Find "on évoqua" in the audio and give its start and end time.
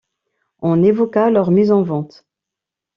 0.63-1.29